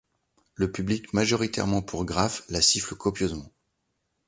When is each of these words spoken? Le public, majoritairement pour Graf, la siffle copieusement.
Le 0.55 0.71
public, 0.71 1.13
majoritairement 1.13 1.83
pour 1.83 2.05
Graf, 2.05 2.41
la 2.49 2.63
siffle 2.63 2.95
copieusement. 2.95 3.51